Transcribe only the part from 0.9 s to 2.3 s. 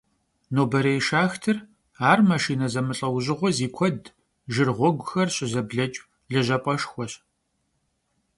şşaxtır— ar